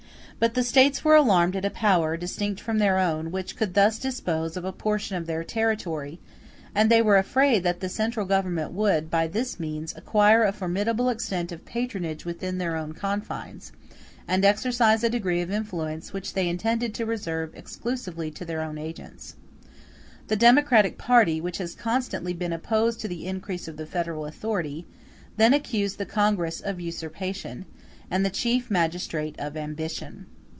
But 0.41 0.55
the 0.55 0.63
States 0.63 1.05
were 1.05 1.13
alarmed 1.15 1.55
at 1.55 1.65
a 1.65 1.69
power, 1.69 2.17
distinct 2.17 2.59
from 2.59 2.79
their 2.79 2.97
own, 2.97 3.29
which 3.29 3.55
could 3.55 3.75
thus 3.75 3.99
dispose 3.99 4.57
of 4.57 4.65
a 4.65 4.71
portion 4.71 5.15
of 5.15 5.27
their 5.27 5.43
territory; 5.43 6.19
and 6.73 6.89
they 6.89 6.99
were 6.99 7.17
afraid 7.17 7.61
that 7.61 7.79
the 7.79 7.87
central 7.89 8.25
Government 8.25 8.71
would, 8.71 9.11
by 9.11 9.27
this 9.27 9.59
means, 9.59 9.93
acquire 9.95 10.43
a 10.43 10.51
formidable 10.51 11.09
extent 11.09 11.51
of 11.51 11.63
patronage 11.63 12.25
within 12.25 12.57
their 12.57 12.75
own 12.75 12.93
confines, 12.93 13.71
and 14.27 14.43
exercise 14.43 15.03
a 15.03 15.11
degree 15.11 15.41
of 15.41 15.51
influence 15.51 16.11
which 16.11 16.33
they 16.33 16.49
intended 16.49 16.95
to 16.95 17.05
reserve 17.05 17.53
exclusively 17.53 18.31
to 18.31 18.43
their 18.43 18.61
own 18.61 18.79
agents. 18.79 19.35
The 20.27 20.35
Democratic 20.35 20.97
party, 20.97 21.39
which 21.39 21.59
has 21.59 21.75
constantly 21.75 22.33
been 22.33 22.51
opposed 22.51 22.99
to 23.01 23.07
the 23.07 23.27
increase 23.27 23.67
of 23.67 23.77
the 23.77 23.85
federal 23.85 24.25
authority, 24.25 24.87
then 25.37 25.53
accused 25.53 25.99
the 25.99 26.05
Congress 26.07 26.59
of 26.61 26.79
usurpation, 26.81 27.67
and 28.13 28.25
the 28.25 28.29
Chief 28.29 28.69
Magistrate 28.69 29.37
of 29.39 29.55
ambition. 29.55 30.25